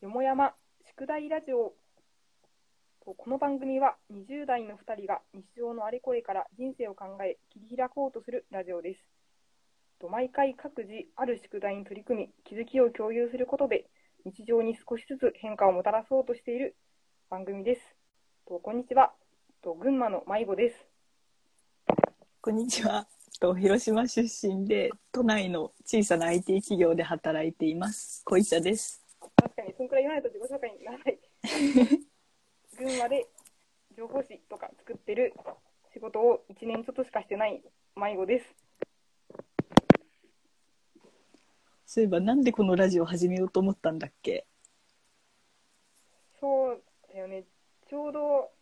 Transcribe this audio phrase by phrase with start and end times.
[0.00, 0.54] よもやま
[0.96, 1.74] 宿題ラジオ。
[3.04, 9.00] この番組は20代の2人が日常のあれこれから人生を考え切り開こうとするラジオです。
[10.10, 13.90] 毎回各自ある宿題に取り組み気づきを共有することで
[14.24, 16.76] 日常に少しずつ変化をもたらそうとしている
[17.28, 17.82] 番組です。
[18.46, 19.12] こんにちは。
[19.62, 20.76] 群馬の迷子です。
[22.40, 23.06] こんにちは。
[23.38, 28.22] と広島出身で都内の小さな IT 企業で働いています。
[28.24, 28.99] 小石です。
[29.80, 31.18] そんくらい言わないと自己紹介にならない。
[32.76, 33.26] 群馬で
[33.96, 35.32] 情報誌とか作ってる
[35.94, 37.64] 仕事を1年ちょっとしかしてない
[37.96, 38.54] 迷子です。
[41.86, 44.46] そういえばなんでこのラジオ始めようと思ったんだっけ？
[46.38, 47.46] そうだよね。
[47.88, 48.52] ちょうど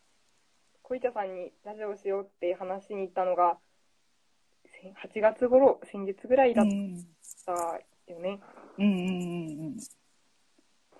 [0.84, 3.58] 小板さんにラジオしようって話しに行ったのが
[5.02, 6.64] 8月頃先月ぐらいだっ
[7.44, 7.52] た
[8.06, 8.38] よね。
[8.78, 9.97] うんうんうんうん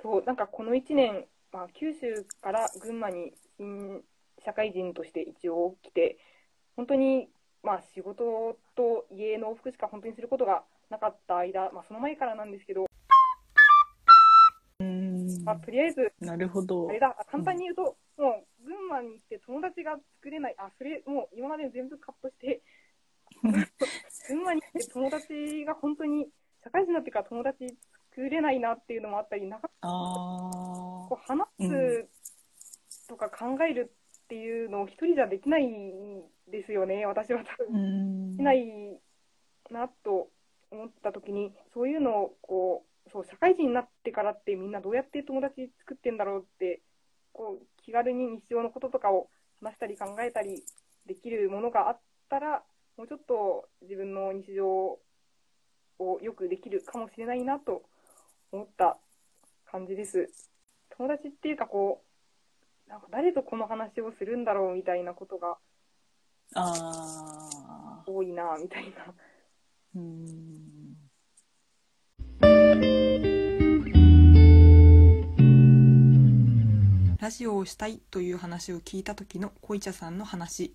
[0.03, 4.03] そうなんかこの1年、まあ、九州から群馬に新
[4.45, 6.19] 社会人として一応来て
[6.77, 7.29] 本当に、
[7.63, 12.87] まあ、仕事と家の往復しか本当にすることがなかった間、まあ、その前からなんですけど、
[14.81, 15.45] うん。
[15.45, 16.89] まあ、とりあえずなるほど。
[16.89, 22.63] あれだ簡単に言うと、うん、もう群馬に行って友達が作れないあそれもう今まで全部カットして
[24.29, 26.29] 群馬に行って友達が本当に
[26.63, 27.67] 社会人になってから友達
[28.19, 32.09] 作れないなっていうのもあったり、なかこう話す
[33.09, 33.93] とか考える
[34.25, 35.69] っていうのを一人じゃできない
[36.51, 38.33] ですよね、私は多分。
[38.33, 38.67] できない
[39.71, 40.31] なと
[40.73, 46.83] 思った時に、そういうのをこう、そう社会人になってからってみんなどうやって友達作ってんだろうって
[47.33, 49.31] こう気軽に日常のこととかを
[49.63, 50.63] 話したり考えたり
[51.07, 52.63] できるものがあったら
[52.99, 54.99] もうちょっと自分の日常
[55.99, 57.88] をよくできるかもしれないなと
[58.53, 58.99] 思った
[59.67, 60.29] 感じです。
[60.91, 62.03] 友達っていうかこ
[62.87, 65.59] う、なんか誰とこの話をするんだろうみたいなことが
[68.07, 69.15] 多いなみたいな。
[69.95, 70.97] うん。
[77.21, 80.75] ラジオをしたいという話を聞いた時の小茶さんの話。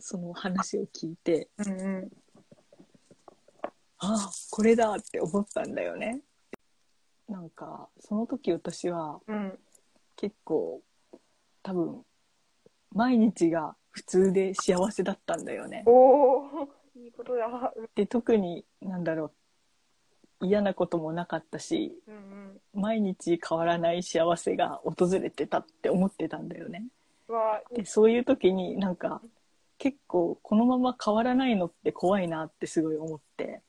[0.00, 2.10] その話を聞いて、うんうん、
[4.04, 6.20] ああこれだって思ったんだよね。
[7.28, 9.58] なんかその時私は、うん、
[10.16, 10.82] 結構
[11.62, 12.04] 多分
[12.92, 15.84] 毎日が普通で幸せだったんだよね。
[15.86, 17.72] おいいことだ。
[17.94, 19.32] で特になんだろ
[20.40, 26.84] う嫌なこともなかったし、うんうん、毎日変わらない幸せが訪れてたって思ってたんだよね。
[27.74, 29.22] でそういう時になんか
[29.78, 33.62] 結構このまま変わらないのって怖いなってすごい思って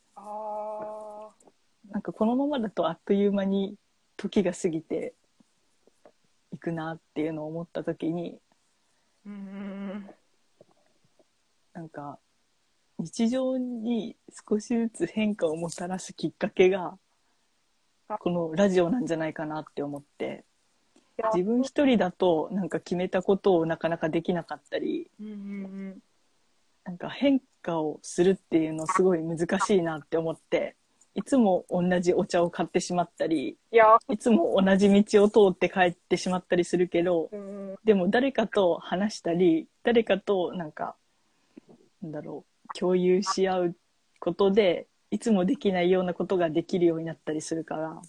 [1.89, 3.75] なんかこのままだとあっという間に
[4.17, 5.13] 時が過ぎて
[6.51, 8.39] いくなっていうのを思った時に、
[9.25, 10.09] うん、
[11.73, 12.17] なんか
[12.97, 14.15] 日常に
[14.49, 16.97] 少しずつ変化をもたらすきっかけが
[18.19, 20.43] このラジオなんじゃないかなって思って。
[21.33, 25.35] 自分一人だとなんか決めたことをなかなかできなかったり、うんうんう
[25.91, 25.97] ん、
[26.83, 30.75] なんか変化をするっていうのすごい難しいなって思って
[31.15, 33.57] いつも同じお茶を買ってしまったり
[34.09, 40.95] いつも同じ道を通って帰ってしまったりするけど、うん、でも誰かと話したり誰かとなんか
[42.01, 43.75] なんだろう共有し合う
[44.19, 48.01] ことでいつもできないようなことができるようになったりするから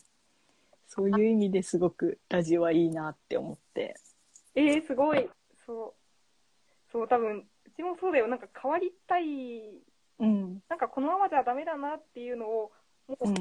[0.89, 3.97] そういう意味ですごくラジオはいいなって思って。
[4.55, 5.28] えー、すごい。
[5.66, 5.95] そ
[6.89, 6.91] う。
[6.91, 7.45] そう、多分、う
[7.77, 8.29] ちもそうだよ。
[8.29, 9.25] なんか変わりたい。
[10.19, 10.63] うん。
[10.69, 12.73] なんかこのままじゃダメだなっていうのを、
[13.09, 13.37] もう、うん、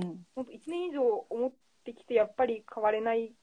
[0.47, 1.51] 1年以上思っ
[1.83, 3.33] てきて、やっぱり変われない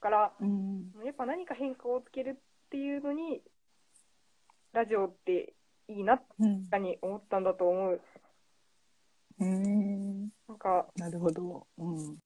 [0.00, 3.42] から、うん、やっぱ何か変化をつけるっていうのに、
[4.72, 5.54] ラジオって
[5.88, 8.00] いいなって思ったんだと思う。
[9.40, 10.28] うん。
[10.48, 11.66] なんか、なるほど。
[11.78, 12.18] うん。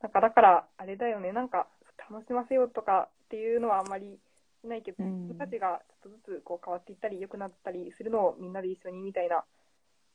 [0.00, 1.66] なんかだからあれだよねなんか
[2.10, 4.18] 楽しませようとかっていうのはあんまり
[4.66, 9.44] しないけど、自分たちがちょっとずつこう変わっていったり良くなったりするのをみんなで一緒にみたいな。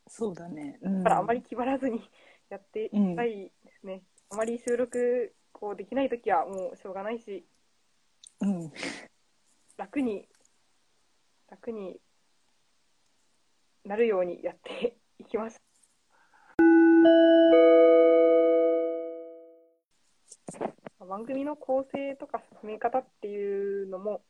[0.08, 2.02] そうだね、うん、だからあまり気張らずに
[2.50, 7.46] やっていきたいですね、うん、あまり収録こうできない時はもうしょうがないし、
[8.42, 8.74] うん、
[9.78, 10.28] 楽に
[11.50, 12.02] 楽に
[13.86, 15.62] なるようにやっていきます。
[21.12, 24.22] 番組の構成とか進め方っていうのも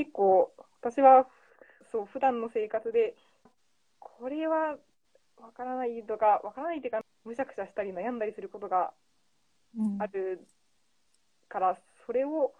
[0.00, 0.50] 結構
[0.80, 1.26] 私は
[1.92, 3.14] そう普段の生活で
[3.98, 4.76] これは
[5.36, 8.92] わからないとかわからないっていうかむしゃくしゃしたり悩んだりすることが
[9.76, 10.02] うん。
[10.02, 10.40] ある
[11.48, 11.76] から、
[12.06, 12.52] それを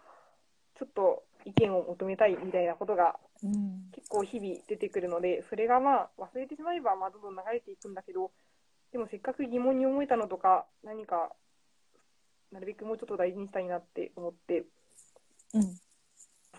[0.78, 3.90] ちょっと意見を求めたいみたいなことがうん。
[3.92, 8.30] 結構日々出てくるので、それがまあ忘れてしまえばまあどんどん流れていくんだけど、
[8.92, 11.32] でもせっかく疑問に思えたのとか、何か
[12.52, 14.64] なるべくもうちょっと大事にしたいなって思って、
[15.54, 15.80] うん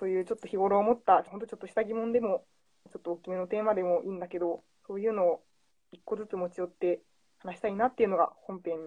[0.01, 2.43] そういうちょっと日頃思った、ほんとちょっとした疑問でも、
[2.91, 5.43] ちょっと大きめのテーマでもいいんだけど、そういうのを
[5.91, 7.01] 一個ずつ持ち寄って
[7.37, 8.79] 話したいなっていうのが本編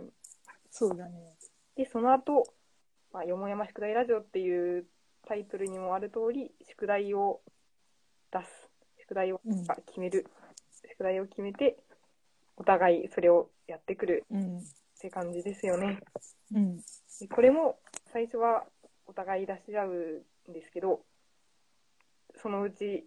[0.70, 1.12] そうだね
[1.76, 2.42] で、その後、
[3.12, 4.86] まあ、よもやま宿題ラジオっていう
[5.28, 7.42] タイトルにもある通り、宿題を
[8.32, 8.68] 出す。
[8.98, 10.26] 宿題をうん決める。
[10.90, 11.76] 宿題を決めて、
[12.56, 14.62] お互いそれをやってくるうんっ
[14.98, 16.00] て感じですよね。
[16.52, 16.76] うん
[17.20, 17.78] でこれも
[18.12, 18.64] 最初は
[19.06, 21.00] お互い出し合うんですけど、
[22.36, 23.06] そのうち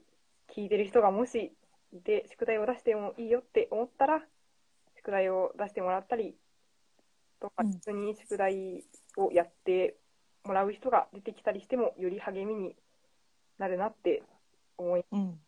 [0.56, 1.54] 聞いてる人がもし
[1.94, 4.22] いて、宿題を出してもいいよって思ったら、
[4.98, 6.36] 宿題を出してもらったり、
[7.40, 8.84] とか、うん一緒に宿題
[9.16, 9.96] をやって
[10.44, 12.76] もらう人が出てきたりしても、より励みに
[13.58, 14.24] なるなって
[14.78, 15.40] 思いうん。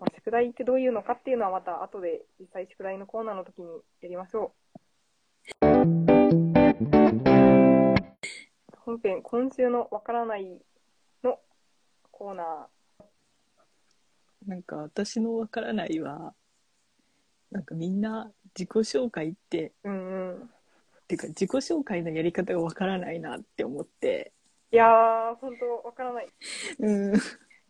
[0.00, 3.68] まあ、宿題ってどういうのかっていうのはまた後で実際宿題のコーナーの時に
[4.00, 4.54] やりましょ
[8.90, 10.60] 本編、今週のわからない
[11.22, 11.38] の
[12.10, 12.66] コーナ
[14.44, 16.34] なんか私のわからないは
[17.52, 19.88] なんかみんな自己紹介ってー。
[19.88, 20.34] うんうん。
[20.34, 20.46] っ
[21.06, 24.32] ていうか自己紹介のやり方がわからないなって思って
[24.72, 26.28] いやー、本当わからない。
[26.80, 27.12] うん、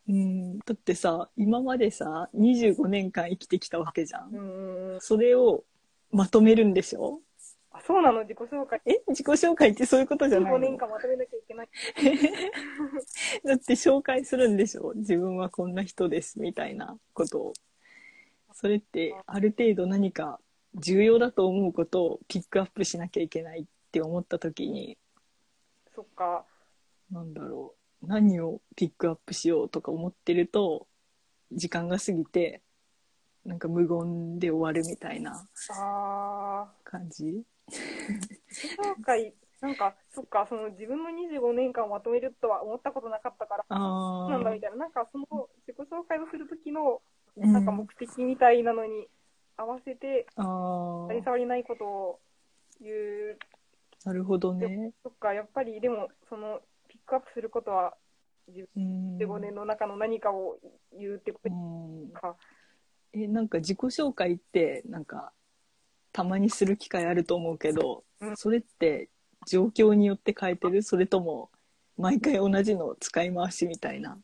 [0.09, 4.99] うん、だってさ今までさ25年間生きてきたわけじゃんうん。
[5.03, 5.65] それを
[6.11, 7.21] まとめるんでしょ？
[7.81, 8.81] あ、そうなの自己紹介。
[8.87, 9.03] え？
[9.09, 11.69] 自己紹介ってそういうことじゃない15年の間まとめなきゃいけない。
[13.45, 14.93] だって紹介するんでしょ？
[14.97, 17.53] 自分はこんな人ですみたいなことを。
[18.53, 20.41] それってある程度何か
[20.75, 24.99] 重要だと思うことをピックアップしなきゃいけないって思った時に。
[25.95, 26.45] そっか。
[27.11, 28.07] なんだろう。
[28.07, 30.87] 何をピックアップしようとか思ってると
[31.53, 32.63] 時間が過ぎて
[33.45, 37.43] なんか無言で終わるみたいなあ感じ？
[37.71, 38.13] ー、
[38.49, 45.27] 自己紹介、なんか、そっか、その自分の25年間をまとめるとは思ったことなかったから、あそうなんだみーたいな、なんかその
[45.67, 47.03] 自己紹介をするときの、
[47.37, 47.53] うん。
[47.53, 49.09] なんか目的みたいなのに
[49.57, 52.21] 合わせて、あ当たりー障りないことを
[52.81, 53.39] 言う、
[54.05, 54.93] なるほどね。
[55.03, 57.95] そっか、やっぱりでも、そのピックアップすることは、
[58.49, 59.19] うん。
[59.19, 60.59] 15年の中の何かを
[60.99, 62.11] 言うってことうん。
[62.11, 62.37] か。
[63.13, 65.33] えなんか自己紹介ってなんか
[66.13, 68.37] たまにする機会あると思うけど、うん。
[68.37, 69.09] それって
[69.47, 70.83] 状況によって変えてる？
[70.83, 71.51] それとも
[71.97, 74.19] 毎回同じの使い回しみたいな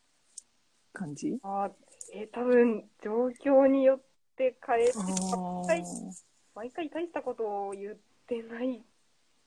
[0.92, 1.38] 感じ？
[1.42, 1.70] あー
[2.14, 4.00] えー多分状況によっ
[4.36, 5.84] て変えて、あ毎回
[6.54, 7.96] 毎回大したことを言っ
[8.26, 8.82] てない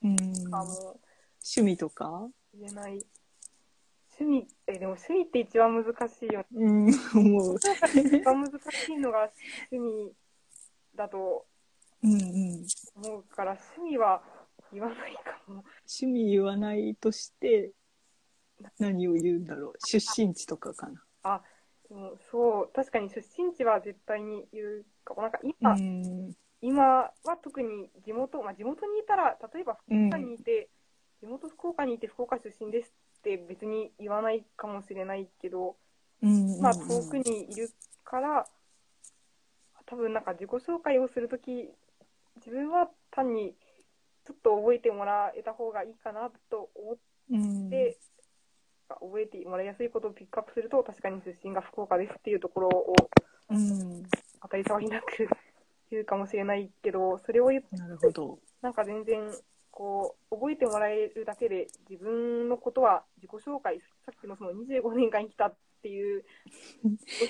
[0.04, 0.18] うん。
[0.52, 1.00] かも。
[1.42, 2.30] 趣味とか？
[2.54, 3.00] 言えない。
[4.20, 6.46] 趣味、えでも趣味って一番難しいよね。
[6.54, 7.56] うん思う。
[7.56, 9.30] 一番難しいのが
[9.72, 10.14] 趣味
[10.96, 11.46] だと
[12.04, 12.68] うんうん。
[12.96, 14.22] 思うから、趣味は
[14.72, 15.64] 言わないかも。
[15.86, 17.72] 趣味言わないとして
[18.78, 19.74] 何を言うんだろう。
[19.86, 20.88] 出身地とかか
[21.24, 21.42] な。
[21.90, 25.24] でもそう、確かに出身地は絶対に言うかも。
[25.24, 26.36] なんかう今、ん。
[26.62, 26.84] 今
[27.24, 30.70] は特に地元、まあ、地元にいたら、例えば福岡にいて、
[31.20, 35.76] 地元福岡にいて福岡出身ですって別に言わないかもしれないけど、
[36.22, 37.72] うんまあ遠くにいる
[38.04, 38.46] から、
[39.86, 41.72] 多分なんか自己紹介をするとき、
[42.46, 43.56] 自分は単に
[44.26, 46.98] ちょっと覚えてもらえた方がいいかなと思っ
[47.32, 47.70] うん。
[47.70, 47.98] て、
[48.88, 52.96] 覚えてもらいやすいことをピックアップすると、確かに出身が福岡ですっていうところを
[53.50, 54.04] うん。
[54.42, 55.28] 当たり障りなく
[55.92, 58.40] 言うかもしれないけど、それを言っなるほど。
[58.62, 59.32] なんか全然、
[59.72, 66.24] こう、覚えてもらえるだけで、自分のことは自己紹介、さっきのその25年間生きたっていう、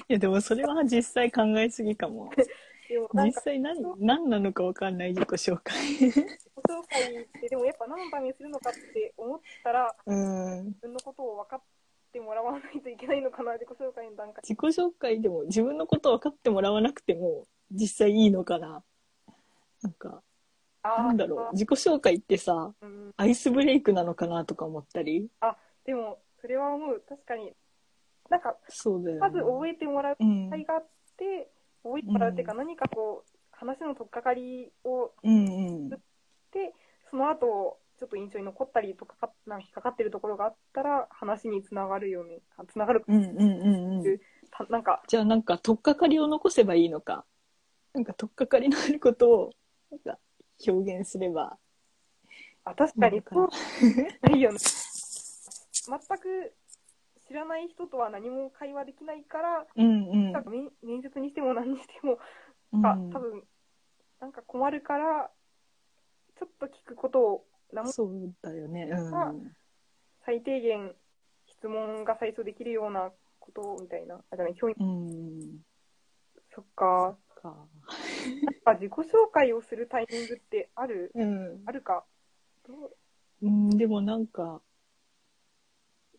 [0.09, 2.31] いやでもそれは実際考えすぎかも
[2.89, 5.09] でもなん実か際何何なのかわかんない。
[5.09, 5.77] 自己紹介。
[5.77, 10.65] 自己紹介って、でもやっぱ何のためにするのかって思ったら、うん。
[10.65, 11.61] 自分のことを分かっ
[12.11, 14.41] てもらわないといけないのかな、自己紹介の段階。
[14.43, 18.83] 自己紹介でも自分のこと分かってもらわなくても実際いいのかな。
[19.83, 20.23] なんか
[20.83, 21.53] なんだろう。
[21.53, 25.29] 自己紹介ってさうん、アイスブレイクなのかなとか思ったり。
[25.85, 27.03] でも、それは思う。
[27.07, 27.53] 確かに、
[28.29, 29.21] なんか、そうだよね。
[29.21, 31.51] まず覚えてもらううん機会があって、
[31.83, 35.89] 覚えてもらうっていうか、何かこう、話の取っかかりをうんうん。
[35.89, 36.73] で、
[37.09, 42.39] その後、ちょっと印象に残ったりとかか、なんか引っかかってるところがあったら、話につながるよね。
[42.71, 44.19] つながる、うんうんうんうん。
[44.51, 47.25] たなんか、じゃあなんか取っかかりを残せばいいのか。
[47.93, 49.49] なんか取っかかりのあることを
[49.91, 50.17] なんか
[50.65, 51.57] 表現すれば。
[52.63, 53.49] あ、確かにそう。
[54.21, 54.29] な。
[54.29, 54.59] ないよね。
[54.59, 56.53] 全く
[57.29, 60.31] 知らない人とは何も会話できないから、うんうん。
[60.33, 62.17] なんか面面接にしても何にしても、
[62.73, 62.85] うん。
[62.85, 63.43] あ多分
[64.19, 65.31] なんか困るから、
[66.39, 68.89] ちょっと聞くことを何もそうだよね。
[68.91, 69.15] うん。
[69.15, 69.33] あ
[70.25, 70.95] 最低限
[71.45, 74.15] 質問が最初できるようなことみたいな。
[74.31, 74.75] あ、じゃない、教員。
[74.79, 75.59] うん。
[76.53, 77.15] そっか。
[77.35, 77.67] か。
[78.43, 81.61] なんか自己紹介をするタイミングってあるうん。
[81.65, 82.03] あるか？
[82.67, 82.97] どう？
[83.41, 84.61] うんでもなんか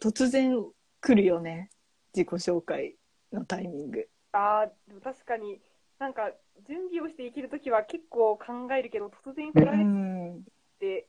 [0.00, 0.57] 突然
[1.00, 1.71] 来るよね。
[2.14, 2.97] 自己紹介
[3.33, 4.09] のタイミング。
[4.33, 5.61] あーでも確かに
[5.99, 6.30] なんか
[6.66, 10.42] 準備をして生きるときは結構考えるけど突然振られん、
[10.78, 11.07] て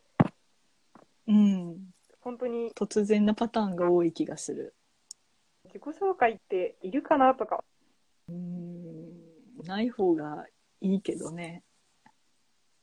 [1.27, 2.71] うん、本当に。
[2.75, 4.75] 突然なパターンが多い気がする。
[5.65, 7.63] 自己紹介っているかなとか。
[8.27, 9.11] うん。
[9.63, 10.45] ない方が
[10.81, 11.63] いいけどね。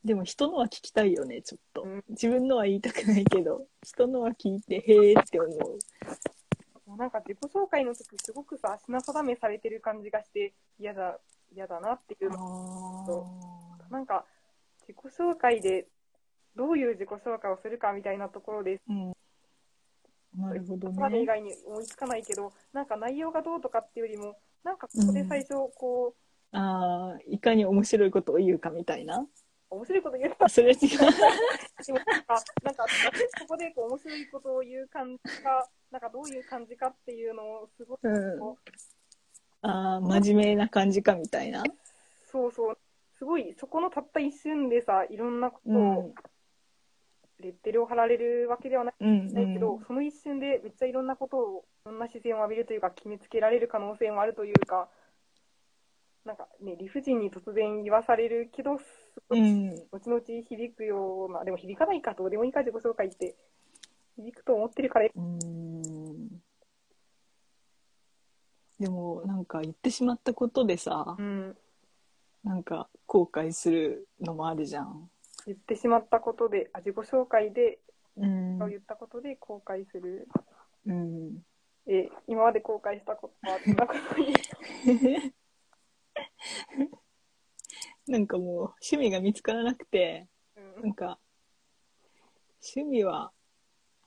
[0.05, 1.83] でも人のは聞きたいよねちょっと。
[1.83, 2.05] うん。
[2.09, 5.79] 自分のは言いたくないけど人のは聞いてへーって思う
[6.99, 11.19] なんか自己紹介の時すごくさ品定めされてる感じがして嫌だ
[11.55, 13.79] 嫌だなっていうの。
[13.89, 14.27] なんか
[14.81, 15.87] 自己紹介で
[16.57, 19.13] どういう自己紹介をするかみたいなところでうん。
[20.37, 26.15] なるほどそれね以外に思いつかないけどなんか内容がどうとかっていうよりもなんかここで最初こ
[26.53, 29.21] ああいかに面白いことを言うかみたいな。
[29.21, 29.29] う
[29.71, 30.49] 面白いこと言った。
[30.49, 30.79] それ違う。
[30.99, 31.13] なん
[32.25, 32.85] か、なんか、
[33.41, 38.57] ここでこう面白いことを言う感じか、なんかどういう感じかっていうのをすごくうん。
[39.61, 41.65] ああ真面目な感じかみたいな。
[42.31, 42.79] そうそう、
[43.19, 45.99] すごい、そこのたった一瞬でさ、いろんなことうん。
[45.99, 46.15] を、
[47.41, 54.89] レッテルを貼られるわけではないうんないけど、その一瞬でめっちゃいろんなことを、いろんな視線を浴びるというか、決めつけられる可能性もあるというか、
[56.25, 58.79] なんかね、理不尽に突然言わされるけど、
[59.31, 63.37] うん後々響くような、でも響かないか、どうでもいいか自己紹介って、
[64.17, 66.43] 響くと思ってるから、うん
[68.79, 71.57] でもなんか言ってしまったことでさうん、
[72.45, 75.11] なんか後悔するのもあるじゃん。
[75.47, 77.79] 言ってしまったことで、あ自己紹介で、
[78.17, 80.29] うん言ったことで後悔する。
[80.87, 81.39] うん、
[81.87, 84.35] え、今まで後悔したことは、どんなことに。
[88.09, 91.19] なんかもう趣味が見つからなくてうなんか
[92.77, 93.31] 趣味は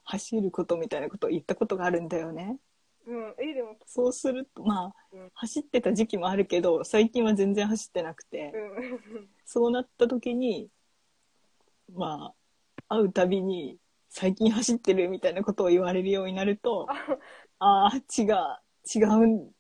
[0.04, 2.58] 走ることみたいなことを言ったことがあるんだよね。
[3.08, 5.32] ん、うん、え、でも、そうするとまあうん。
[5.34, 10.70] 走ってた時期もあるけど最近は全然走ってなくて、うん、 そうなった時に
[11.94, 12.34] ま
[12.88, 13.78] あ会うたびに
[14.10, 16.88] 最近走ってるみたいなことを言われるようになると
[17.60, 18.28] あ、ああ違う
[18.94, 19.52] 違うん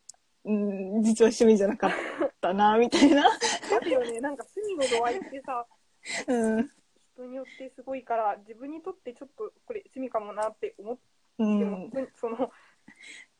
[0.43, 1.91] うん実は趣味じゃなかっ
[2.41, 5.65] たなみたいな、あるよね、なんか趣味の度合いってさ、
[6.27, 6.71] うん。
[7.13, 11.01] 人によってすごいから、自分にとってちょっとこれ趣味かもなって思って
[11.39, 12.51] うも、ん、その、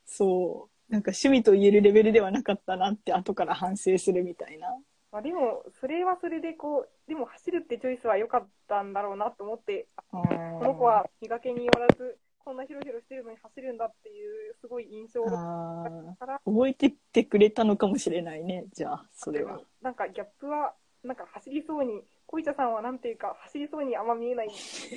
[0.04, 0.92] そう。
[0.92, 4.68] なんか趣味と言えるレベルではなかったなって後から反省するみたいな。
[5.10, 18.66] まあ、でも、それはそれでこう、でも走るってチョイスは良かったんだろうなと思って、あここの子は磨けによらず、こんなヒロヒロしてるのに走るんだっていう、すごい印象から、覚えててくれたのかもしれないね。
[18.72, 19.60] じゃあそれは。
[19.80, 24.48] なんかギャップは、なんか走りそうに、小茶さんはなんていうか、走りそうにあんま見えない、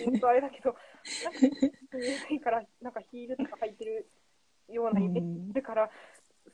[0.06, 0.75] 本当あれだけど、
[1.24, 4.08] なんか見えないから、なんかヒールとか履いてる
[4.70, 5.90] ようなイメージだから、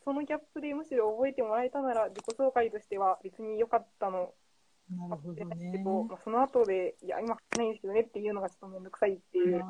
[0.04, 4.34] そのギャップでむしろ覚えてもらえたなら、自己紹介としては別に良かったの。
[4.90, 5.84] なるほどね。
[5.84, 9.64] ど、まあ、その後で、いや、今ないんですけどねっていうのがちょっとめんどくさいっていう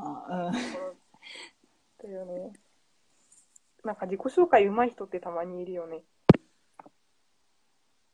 [2.04, 2.54] だよね。
[3.84, 6.04] なんか自己紹介上手い人ってたまにいるよね。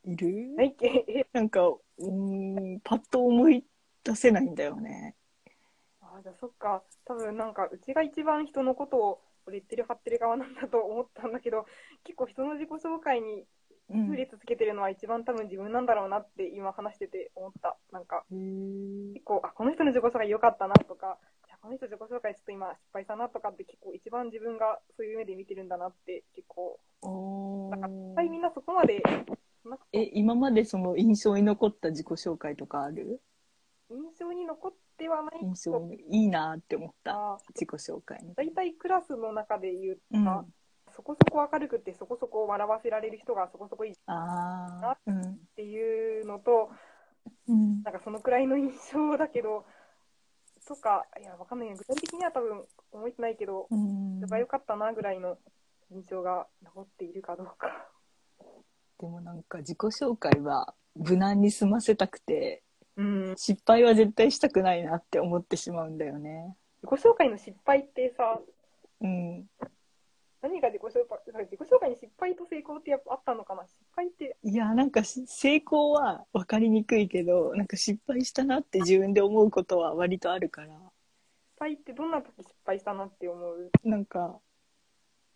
[0.04, 0.56] いる？
[0.56, 0.76] ない
[1.34, 3.66] なんか、うーん、パッと思い
[4.04, 5.16] 出せないんだよね。
[6.02, 11.66] あじゃあそっか、多分なんか、うちが一番人のことをレッテル貼ってる側なんだと思ったんだけど、
[12.04, 13.46] 結構人の自己紹介に
[13.90, 17.78] うん優劣つけてるのは一番多分自分なんだろうなって今話してて思った。
[17.92, 21.18] なんか、結構、あ、この人の自己紹介良かったなとか、
[21.62, 29.04] この人自己紹介ちょっと今失敗したなとかって結構一番自分がそういう目で見てるんだなって結構、おなんか、ー実際みんなそこまで、
[29.94, 33.22] え、今までその印象に残った自己紹介とかある？
[33.90, 38.34] 印象に残ってはない印象にいいなって思ったが、自己紹介に。
[38.36, 40.26] 大体クラスの中で言うとうん。
[40.26, 40.46] か、
[40.96, 44.14] そこそこ明るくてそこそこ笑わせられる人がそこそこいいっあ
[44.84, 45.40] あ、うん。
[45.56, 46.70] ていうのと、
[47.48, 47.84] うん。
[47.84, 49.66] なんかそのくらいの印象だけど、
[50.68, 51.76] とか、いや、わかんないね。
[51.76, 55.38] 具体的には多分思ってないけど、うんそれが良かったなぐらいの
[55.92, 57.88] 印象が残っているかどうか。
[59.00, 62.64] でもなんか自己紹介は無難に済ませたくて、
[62.98, 63.36] うん。
[63.38, 66.56] 失敗は絶対したくないなって思ってしまうんだよね。
[66.84, 68.40] 自己紹介の失敗ってさ、
[69.02, 69.48] うん。
[70.42, 73.64] 何が自己紹介、自己紹介に失敗と成功ってやっぱあったのかな？
[73.66, 80.84] 失敗って、いや、なんかし成功は分かりにくいけど、なんか失敗したなって自分で思うことは割とあるから、失
[81.60, 83.72] 敗ってどんな時失敗したなって思う？
[83.84, 84.40] なんか、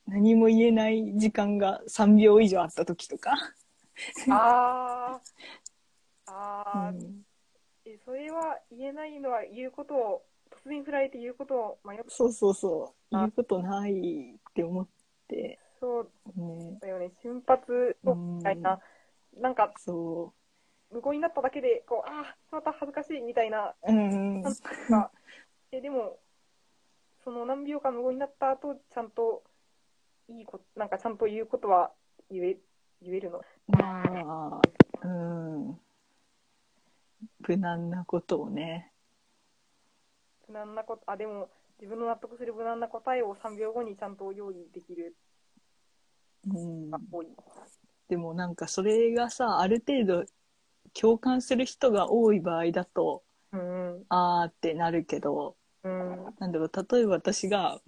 [0.07, 3.31] 何も言えない時間が3秒以上あった時とか。
[4.29, 5.17] あー。
[5.17, 5.21] う
[6.33, 7.25] あー、ん、
[7.85, 13.15] え、それは言えないのは言うことを、突然振られて言うことを迷っそうそうそう。
[13.15, 14.87] あ言うことないって思っ
[15.27, 16.77] て、そうね。
[16.79, 17.11] だよね。
[17.23, 18.79] 瞬発みたいな、
[19.37, 20.33] なんかそ
[20.91, 23.91] 無言になっただけで、こう、ああ、また恥ずかしいみたいな、う。
[23.91, 24.41] うん。
[24.41, 25.11] なんか、
[25.71, 26.19] え、でも、
[27.23, 29.43] その何秒か無言になった後、ちゃんと、
[30.27, 31.91] いいこと、なんかちゃんと言うことは
[32.29, 32.57] 言え、
[33.01, 33.41] 言えるの？
[33.67, 34.61] まあ、
[35.01, 35.79] うん。
[37.39, 38.90] 無難なことをね。
[40.51, 45.15] 無難なこと、あ、でも、自分の納得する無難な答えを3秒後にちゃんと用意できる
[46.47, 46.99] うんが。
[47.11, 47.27] 多い。
[48.09, 50.25] でもなんかそれがさ、ある程度
[50.93, 57.79] 共感する人が多い場合だと、うん、あーってなるけど、うん、なんだろう、例えば私が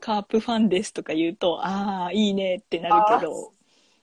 [0.00, 3.54] カープファンですとか言うと、ああ、いいねってなるけど、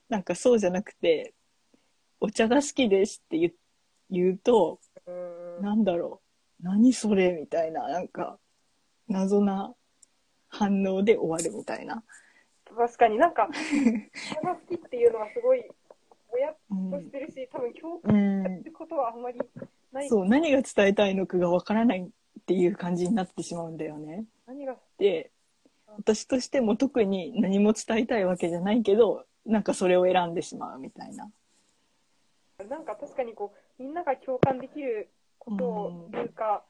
[0.09, 1.33] なんかそうじゃなくて、
[2.19, 3.53] お茶が好きですって言う
[4.09, 5.63] 言うと、うん。
[5.63, 6.26] なんだろう、
[6.61, 8.39] 何それみたいな、なんか、
[9.07, 9.73] 謎な
[10.49, 12.03] 反応で終わるみたいな。
[12.75, 15.63] 確かになんか、 人が好きっていうのはすごい、
[16.31, 19.39] ぼやっうんとしてるし、多分共う感すん、ることはあんまり
[19.91, 20.09] ない。
[20.09, 24.25] そう、何が伝えたいのかがわからないっていう感じになってしまうんだよね。
[24.45, 25.31] 何が、で、
[25.97, 31.31] 私としても特に何も伝えたいわけじゃないけど、なんかそれを選んでしまうみたいな。
[32.69, 35.09] なんか確かにこう、みんなが共感できる
[35.51, 36.63] ことうか、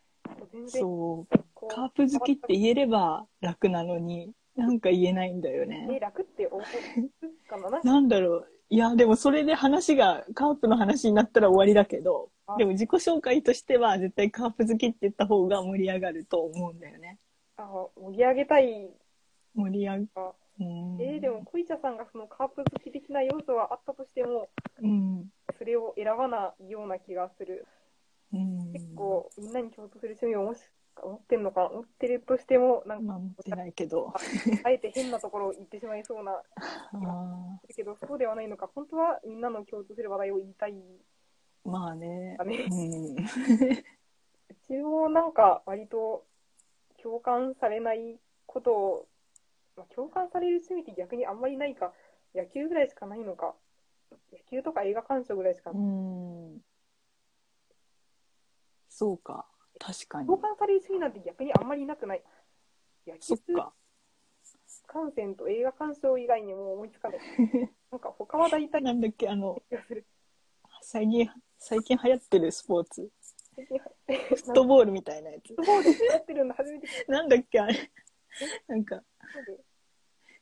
[0.52, 6.00] 全然そう、カープ好きって言えれば楽なのに、なんか言えないんだよえ、ね。
[6.00, 8.48] 楽って思うかななんだろう。
[8.70, 17.18] いや、でもそれで話が、カープの話になったら終わりだけど、でも自己紹介としては絶対カープ好きって言った方が盛り上がると思うんだよね。
[17.58, 17.64] あ
[17.96, 18.90] 盛り上げたい
[19.56, 20.36] 盛り上がか。
[20.60, 21.02] うん。
[21.02, 24.50] えーでも、小茶さんがそのカープ好き的な要素はあったとしても、
[24.82, 25.26] うん。
[25.58, 27.66] それを選ばないような気がする。
[28.34, 28.74] うん。
[28.74, 30.62] 結構、みんなに共通する趣味をもし
[31.04, 34.14] 持ってんのか、持ってるとしても、なんか、まあ持ってないけど。
[34.64, 42.46] あえて変なところを言ってしまいそうな、あだけど、 そうではないのか、本当はみんなの共通する話題を言いたいーまあねだ。
[42.46, 42.68] ね。
[42.70, 43.16] うん。
[44.50, 46.26] うちもなんか、割と
[47.02, 49.08] 共感されないことを、
[49.76, 51.94] まあ、共感される趣味って逆にあんまりないか、
[52.34, 53.56] 野球ぐらいしかないのか、
[54.32, 56.62] 野球とか映画鑑賞ぐらいしかう、ん。
[58.98, 59.46] そうか。
[59.80, 60.26] 確かに。
[60.26, 62.24] 共感される趣味なんて逆にあんまりなくない？
[63.06, 63.72] 野球そっか。
[64.88, 67.20] 観戦と映画鑑賞以外にも思いつかない。
[67.92, 69.62] なんか他は大体なんだっけ、あの。
[70.82, 71.30] 最近、
[71.60, 73.12] 最近流行ってるスポーツ。
[73.56, 75.50] フットボールみたいなやつ。
[75.50, 77.92] フットボールやってるの初めてなんだっけ、あれ。
[78.68, 79.04] なんか、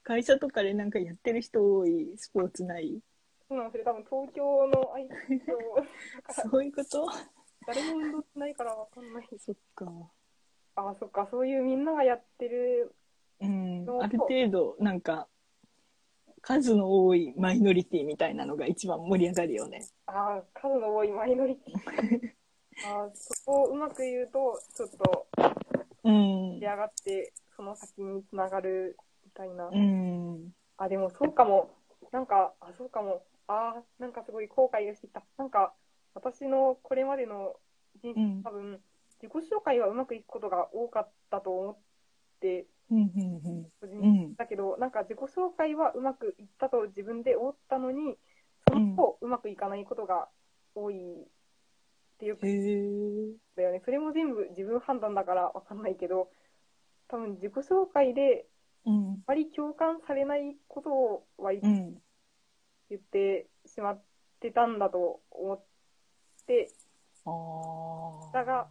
[0.03, 3.01] 会社とかでなんかやってる人多いスポーツない？
[3.49, 3.83] そうなんですよ。
[3.83, 4.93] 多分東京の
[6.49, 7.05] そういうこと？
[7.67, 9.27] 誰も運動しないからわかんない。
[9.39, 9.85] そっか。
[10.75, 12.93] ああ、そっか、そういうみんながやってる、
[13.39, 13.85] うん。
[14.01, 15.27] ある程度、なんか、
[16.41, 19.87] 数の多いマイノリティみたいなのが一番盛り上がるよね。
[20.05, 22.35] ああ、数の多いマイノリティ。
[22.85, 25.27] ああ、そこをうまく言うと、ちょっと
[26.03, 26.67] うん盛り。
[26.67, 29.69] 上がって、その先につながるみたいな。
[29.69, 30.53] うん。
[30.77, 31.71] あ、でもそうかも。
[32.11, 33.23] なんか、あ、そうかも。
[33.47, 35.23] ああ、なんかすごい後悔がしてきた。
[35.37, 35.73] なんか、
[36.15, 37.53] 私のこれまでの
[38.01, 38.81] 人生、うん多分、
[39.21, 41.77] 自己紹介はうまくいくことが多かったと思っ
[42.39, 43.11] て、うん。
[43.81, 44.35] うん。
[44.35, 48.17] だけど、なんか自己紹介はうまくいったと自分で思ったのに、
[48.67, 50.29] その後、うまくいかないことが
[50.73, 51.25] 多いっ
[52.17, 52.37] ていう
[53.55, 53.81] だよね。
[53.83, 56.29] それも全部自分判断だからわかんないけど、
[57.07, 58.47] 多分自己紹介で
[58.85, 59.11] うん。
[59.13, 61.95] あまり共感されないことを割とうん。
[62.89, 64.03] 言ってしまっ
[64.39, 65.74] てたんだと思って、
[67.25, 67.31] あ
[68.29, 68.33] あ。
[68.33, 68.67] だが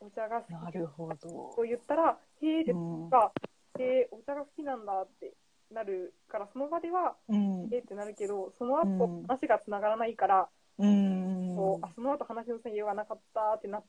[0.00, 1.16] お茶が好きなるほど。
[1.56, 3.10] と言ったら、へえ、でうん。
[3.10, 3.32] か、
[3.78, 5.32] へえ、お茶が好きなんだって
[5.70, 7.78] なるから、その場では、うんえ。
[7.78, 11.54] ってなるけど、その後、うん話がつながらないから、うん。
[11.54, 13.80] こうあその後話の内容がなかったってな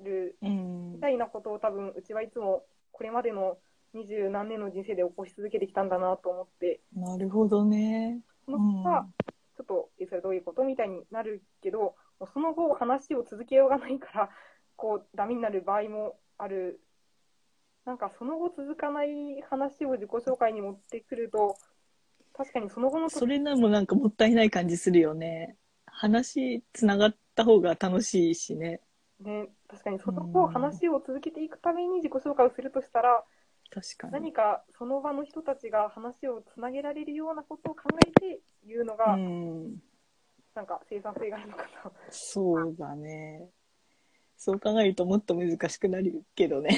[0.00, 3.58] るうんみたいなことを多分うちはいつもこれまでの
[3.92, 8.20] 二十何年の人生で起こし続けてきたんだなと思ってなるほどね。
[8.44, 9.04] その子が
[9.56, 10.62] ちょっと、え、それどういうこと？
[10.62, 14.30] みたいになるけど、その後話を続けようがないから、
[14.76, 16.80] こう、ダメになる場合もある。
[17.84, 21.56] なんかその後続かない話を自己紹介に持ってくると、
[22.34, 25.56] 確かにその後のそれなもなんかもったいない感じするよね。
[25.86, 28.80] 話つながった方が楽しいしね。
[29.20, 33.24] ね、確かにその後話を続けていくために自己紹介をするとしたら、
[33.70, 34.12] 確かに。
[34.12, 39.82] 何かその場の人たちが話をつなげられるようなことを考えて言うのが、うん。
[40.58, 41.92] なんか生産性があるのかな。
[42.10, 43.48] そうだね。
[44.36, 46.76] そう考えるともっと難しくなるけどね。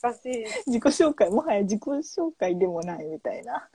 [0.00, 0.30] だし、
[0.66, 3.68] 自己紹介、もはや自己紹介でもないみたいな。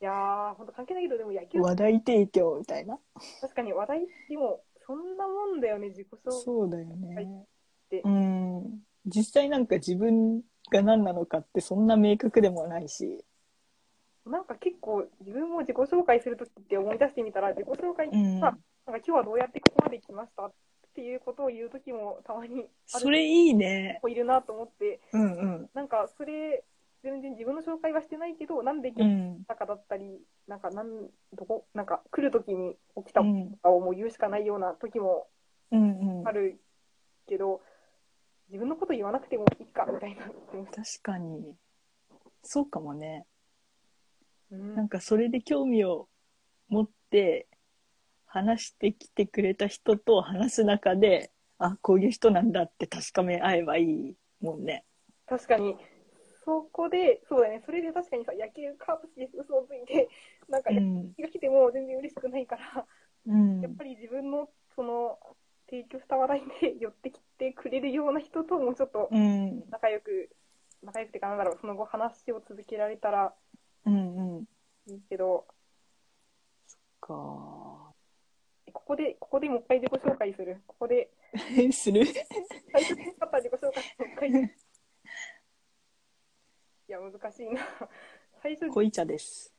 [0.00, 2.96] いやー、ほんと関係ないけど、でも野球、話題提供みたいな。
[3.40, 6.40] 確かに話題、でも、そんなもんだよね、自己紹介。
[6.44, 7.44] そうだよはいね
[7.90, 8.02] で。
[8.02, 8.82] うん。
[9.04, 13.24] 実際なんか自分が何なのかってそんな明確でもないし。
[14.26, 18.40] なんか結構、自分も自己紹介するときって思い出してみたら、自己紹介うん。
[18.40, 20.52] さ、なんか今日はどうやってここまで来ましたっ
[20.94, 23.98] ていうことを言うときもたまにそれいいね。
[24.02, 25.70] 子いるなと思って、うんうん。
[25.74, 26.64] なんかそれ、
[27.02, 29.44] 全然自分の紹介はしてないけど、なんで来うん。
[29.46, 35.28] たかだったり、なんかなん、どこ、なんか来るときに起きたととかをもう言うしかないような時も
[35.70, 36.32] うんうんあ。
[36.32, 36.58] る
[37.28, 37.62] けど、
[38.48, 40.24] 自分のこと言わなくてもいいかみたいな。
[40.26, 41.54] 確かに。
[42.42, 43.26] そうかもね。
[44.50, 46.08] うんなんかそれで興味を
[46.68, 47.48] 持って
[48.26, 54.84] 話してきてくれた人と話す中で、あ、こういう人なんだって確かめ合えばいいもんね。
[55.26, 55.76] 確かに、
[56.44, 60.08] そこで、そうだね、それで確かにさ、野球カープ好きです、嘘をついて、
[60.48, 61.14] なんか野うん。
[61.16, 62.86] 球が来ても全然嬉しくないから、
[63.26, 65.18] うんやっぱり自分のその
[65.70, 69.62] 提供した話題で寄ってきてくれるような人ともうちょっとうん。
[69.70, 70.30] 仲良く、
[70.82, 73.34] 仲良くてかなんだろう、その後話を続けられたら
[73.86, 74.44] うんうん。
[74.92, 75.46] いいけど、
[77.00, 77.14] か。
[78.72, 80.62] ここで、ここでもう一回自己紹介する。
[80.66, 81.10] ここで、
[81.72, 82.04] する？
[82.72, 84.30] 最初に使った自己紹介もう一回。
[84.30, 84.32] い
[86.92, 87.66] や、難しいな。
[88.42, 89.52] 最初、濃茶です。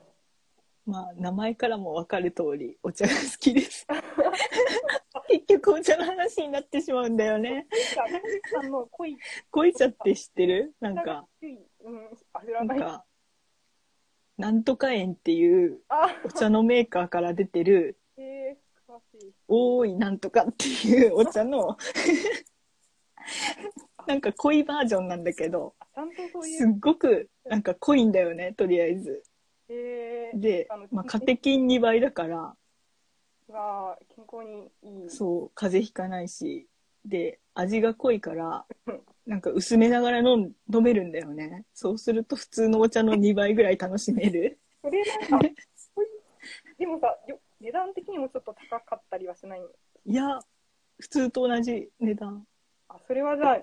[0.85, 3.85] まあ、名前からもわかる通り、お茶が好きです。
[5.29, 7.67] 結局お茶の話になってしまうんだよね。
[8.53, 9.17] さんの恋
[9.51, 10.73] 濃茶って知ってる？
[10.79, 11.45] なんがか、う
[11.91, 12.79] ん、あ、知なんらない。
[12.79, 13.05] か、
[14.37, 19.33] なんとか園っていうあ、お茶のメーカーから出てる、えー、詳しい。
[19.47, 21.77] 多いなんとかっていうお茶の、
[24.05, 29.23] なんか濃いバージョンなんだけど、あちゃんとそういすっう、ごくなんか濃いんだよね、とりあえず。
[29.69, 32.55] えー、であの、まあ、カテキン2倍だから、
[33.49, 34.71] が健康に
[35.03, 35.09] いい。
[35.09, 36.67] そう、風邪ひかないし、
[37.05, 38.65] で、味が濃いから、
[39.27, 41.65] なんか薄めながら飲ん飲めるんだよね。
[41.73, 44.57] そうすると普通のお茶の2倍ぐらい楽しめる。
[44.81, 45.49] それなんか、
[46.79, 49.61] でもさ、よ値段的にもちょっと高かったりはしない？
[50.05, 50.39] いや、
[50.99, 52.47] 普通と同じ値段。
[52.87, 53.61] あ、それはじゃあ、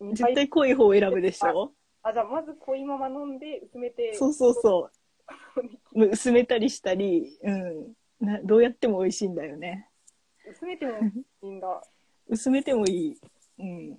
[0.00, 1.72] 二絶対濃い方を選ぶでしょ？
[2.02, 4.90] あ、じゃあまず濃いまま飲んで薄めて、そうそうそ
[5.94, 6.06] う。
[6.10, 7.94] 薄めたりしたり、うん。
[8.18, 9.88] などうやっても美味しいんだよね。
[10.50, 10.92] 薄めても
[11.42, 11.84] いいんだ。
[12.26, 13.20] 薄めてもいい。
[13.60, 13.98] うん。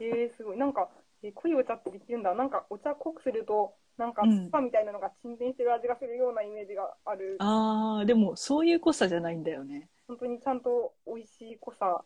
[0.00, 0.58] えー、すごい。
[0.58, 0.88] なんか、
[1.22, 2.34] えー濃いお茶ってできるんだ。
[2.34, 7.36] なんかお茶濃くすると、なんかうんスパみたいなのが沈殿してる味がするようなイメージがある。
[7.38, 9.88] あー、でもそういう濃さじゃないんだよね。
[10.06, 12.04] 本当にちゃんと美味しい濃さ。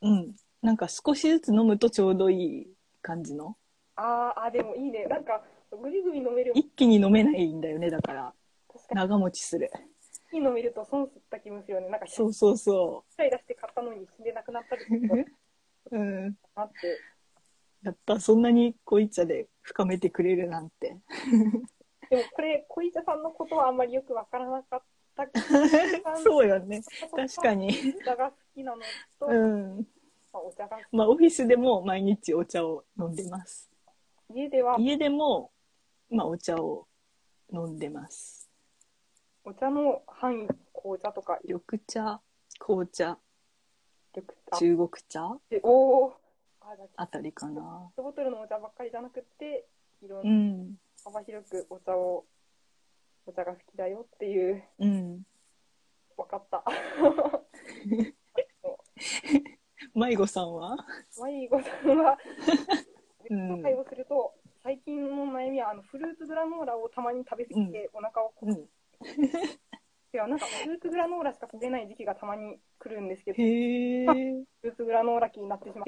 [0.00, 0.34] うん。
[0.62, 2.66] なんか少しずつ飲むとちょうどいい
[3.02, 3.56] 感じの。
[3.96, 5.04] あーあ、でもいいね。
[5.04, 6.52] なんか、ぐりぐり飲める。
[6.54, 8.32] 一気に飲めないんだよね、だから。
[8.72, 9.70] 確か長持ちする。
[10.32, 11.88] に飲めると損すった気もするよね。
[11.90, 15.26] なんか、そうそうそ1回出して買ったのに死んでなくなったりする。
[15.90, 16.36] うん。
[16.54, 16.98] なって。
[17.82, 20.98] やった、そんなに濃い茶で深めてくれるなんて。
[22.10, 24.82] でもこれ、小茶さんのことはあんまりよくわからなかっ
[25.16, 26.16] たけど。
[26.22, 26.82] そうよね。
[27.10, 27.70] 確かに。
[28.00, 28.82] お茶が好きなの
[29.18, 29.76] と、うん。
[30.32, 33.70] まあ、お茶が好まあ、オフィスでも毎日お茶を飲んでます。
[34.28, 34.36] き。
[34.36, 35.52] 家では家でも、
[36.10, 36.86] まあ、お茶を
[37.52, 38.50] 飲んでます。
[39.44, 42.20] お茶の範囲、紅茶とか、緑茶、
[42.58, 43.18] 紅茶。
[44.58, 46.21] 中国茶でおー
[46.96, 47.60] あ、たりかな。
[47.60, 49.66] ペットボトルのお茶ばっかりじゃなくて、
[50.02, 50.76] いろうんん。
[51.04, 52.24] 幅広くお茶を、
[53.26, 55.22] お茶が好きだよっていう、うん。
[56.16, 56.64] 分かった。
[59.94, 60.76] 迷子さんは？
[61.20, 62.18] マイゴさんは、
[63.28, 68.54] うん会をすると、最近の悩みはあのフルーツグラノーラをたまに食べ過ぎてお腹をこうん。
[68.54, 68.58] い
[70.12, 73.42] やなんかフルーツグラノーラしか食べない時期がたまに来るんですけど、フ。
[73.42, 75.84] ルーツグラノーラ期になってしまう。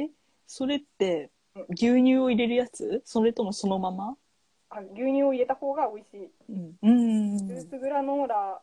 [0.47, 1.31] それって、
[1.71, 3.03] 牛乳を入れるやつ？
[3.05, 4.17] それともそのまま？
[4.71, 6.31] あ牛乳を入れた方が美味しい。
[6.49, 6.75] うん。
[6.83, 7.47] うん。
[7.47, 8.61] フルーツグラノーラ、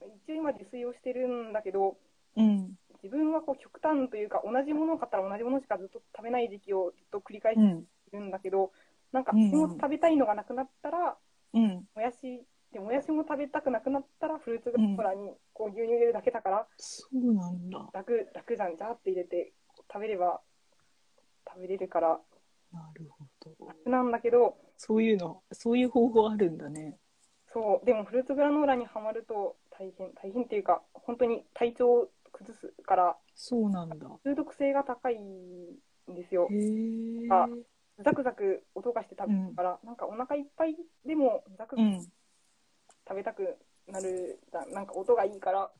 [0.00, 1.96] 一応今自炊をしてるんだけど、
[2.36, 2.74] うん。
[3.02, 7.84] 自分はこう極端というか、同じものを買ったら同じものしかずっと食べない時期をずっと繰り返してうん。
[8.12, 8.72] るんだけど、
[9.12, 9.42] なんか、うん。
[9.42, 11.16] うんでも食べたいのがなくなったら、
[11.54, 11.84] うん。
[11.94, 17.90] もやし、でもやしも食べたくなくなったら、フルーツグラノーラにこう牛乳入れるだけだから、そうなんだ。
[17.92, 19.52] 楽、楽じゃん、ジャーって入れて
[19.92, 20.40] 食べれば
[21.48, 22.20] 食べれるから。
[22.72, 23.66] なるほど。
[23.66, 26.98] 楽なんだけど、そういうのそういう方法あるんだね。
[27.52, 33.96] そう、でもフルーツグラノーラにはまると大変、大変っていうか、本当に体調を崩すから、そうなんだ。
[34.24, 35.76] 中毒性が高いん
[36.14, 36.48] ですよ。
[36.50, 36.54] へ。
[36.54, 37.48] えあ
[38.04, 42.00] ザクザク音がして食べるから、なんかお腹いっぱいでもザクザクうん。
[43.08, 43.56] 食べたく
[43.88, 45.70] なるじゃん、なんか音がいいから、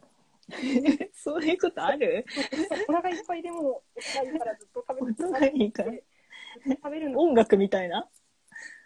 [1.12, 2.24] そういうことある？
[2.88, 3.82] お腹いっぱいでも
[4.16, 4.54] 音がいいから。
[4.56, 6.02] ずっと食べ音がいいからずっ
[6.64, 7.20] と食べるの。
[7.20, 8.08] 音楽みたいな？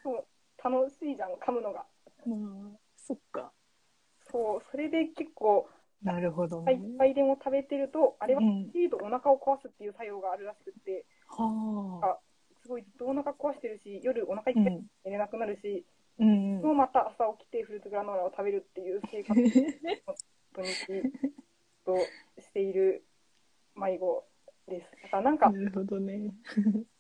[0.03, 0.27] そう。
[0.63, 1.87] 楽しいじゃん、噛むのが。
[2.27, 2.37] ま
[2.75, 3.53] あそっか。
[4.31, 5.69] そう、それで結構、
[6.03, 12.19] なるほどいっねぱいでも食べてると、あれはうんとお腹を壊すっていう作用があるらしくって、はあ。
[12.63, 15.85] すごいずっとお腹壊してるし、夜お腹いっぱいうん寝れなくなるし、
[16.19, 16.61] うん。
[16.61, 19.43] もうまた朝起きてフルーツグラノーラを食べるっていう生活を
[20.55, 21.13] 土日
[21.85, 21.97] と
[22.41, 23.05] している
[23.77, 24.25] 迷子
[24.69, 24.87] です。
[25.05, 26.33] だからなんか、なるほどね。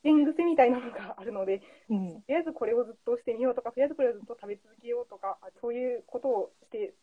[0.04, 6.94] 縁癖みたいなのがあるので、とうんりあえずこれをずっとしてみようとか、とりあえずこれをずっと食べ続けようとか、そういうことをして、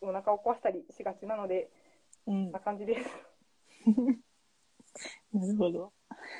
[0.00, 1.70] お腹を壊したりしがちなので、
[2.26, 2.52] うん。
[2.52, 3.08] な感じです。
[5.32, 5.92] なるほど。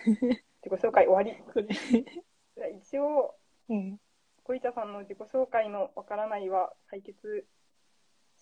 [0.06, 1.42] 自己紹介終わり。
[1.52, 1.66] これ。
[1.66, 3.34] じゃあ一応、
[3.68, 3.98] うん。
[4.44, 7.46] 小茶さんの自己紹介のわからないは解決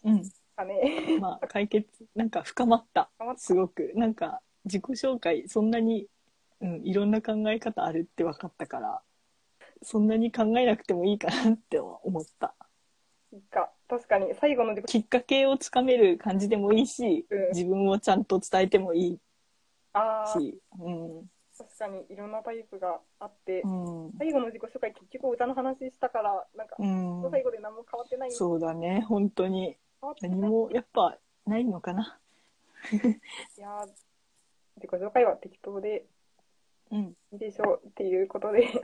[0.04, 0.22] うん
[0.62, 1.18] かね。
[1.20, 3.10] まあ解決なんか深まった。
[3.18, 3.40] 深まった。
[3.40, 3.92] すごく。
[3.94, 6.06] なんか自己紹介そんなに、
[6.60, 9.02] うん、いろんな考え方あるって分かったから
[9.82, 12.54] そんなに考えなくてもいいかなって思った。
[13.88, 17.48] 確かに最後のきっかけをつかめる感じでもいいし、うん。
[17.48, 19.20] 自分をちゃんと伝えてもいい
[20.34, 21.30] し、うん。
[21.56, 23.68] 確かにいろんなタイプがあって、う
[24.08, 24.12] ん。
[24.18, 28.32] 最後の自己紹介結局歌の話したから、なんか、うん、最後で何も変わってない。
[28.32, 29.04] そうだね。
[29.08, 29.76] 本当に
[30.20, 32.18] 何もやっぱないのかな
[32.90, 32.96] い
[33.60, 33.86] やー
[34.76, 36.04] 自己紹介は適当で
[36.90, 38.66] うんいいでしょうっていうことで。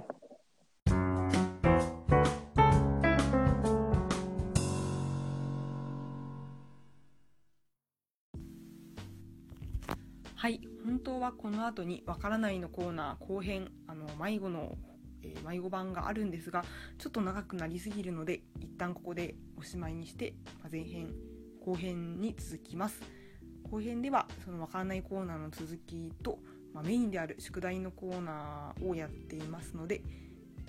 [10.36, 14.78] はい本当はこの後にわからないのコーナー後編あの迷子の、
[15.22, 16.64] えー迷子版があるんですが
[16.96, 18.47] ちょっと長くなりすぎるので一
[18.78, 21.12] 旦ここでおしまいにして、ま前編
[21.64, 23.02] 後編に続きます。
[23.70, 26.38] 後編ではそのわからないコーナーの続きと、
[26.72, 30.00] まあメインである宿題のコーナーをやっていますので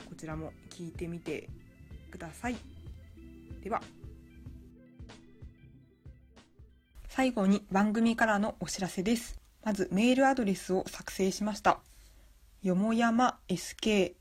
[0.06, 1.50] こちらも聞いてみて
[2.12, 2.58] ください。
[3.64, 3.82] では。
[7.08, 9.40] 最後に番組からのお知らせです。
[9.64, 11.80] まずメールアドレスを作成しました。
[12.62, 14.16] よもやま sk.gmail.com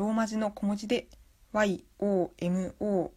[0.00, 1.08] ローマ字の小文字で
[1.52, 3.12] yomoyama こ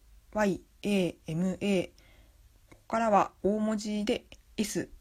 [2.72, 4.26] こからは大文字で
[4.58, 4.98] sk.gmail.com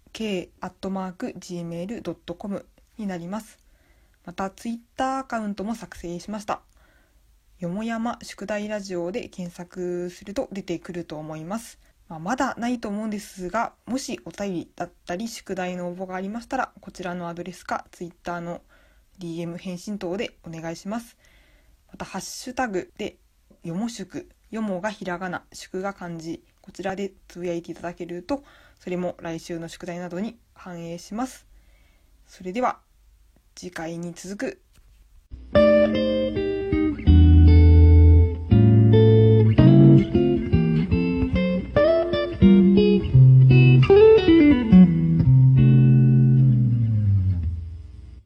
[2.98, 3.58] になります。
[4.24, 6.60] またツイッターアカウントも作成しました。
[7.58, 11.80] よもやま宿題ラジオで検索すると出てくると思います。
[12.08, 18.62] まあ、まだないと思うんですが、もしお便りだったり宿題の応募がありましたら、こちらのアドレスか Twitter の
[19.18, 21.16] DM 返信等でお願いします。
[21.92, 23.18] また、ハッシュタグで、
[23.62, 28.42] よも宿、よもがひらがな、宿が漢字、こちらでつぶやいていただけると、
[28.80, 31.46] それも来週の宿題などに反映します。
[32.26, 32.80] それでは、
[33.54, 34.58] 次回に続
[35.52, 36.41] く。